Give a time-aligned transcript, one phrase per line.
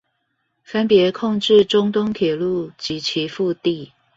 [0.63, 3.91] 分別控制中東鐵路及其腹地